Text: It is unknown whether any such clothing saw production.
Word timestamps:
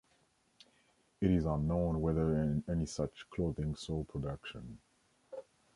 It 1.21 1.29
is 1.29 1.45
unknown 1.45 2.01
whether 2.01 2.59
any 2.67 2.87
such 2.87 3.29
clothing 3.29 3.75
saw 3.75 4.03
production. 4.03 4.79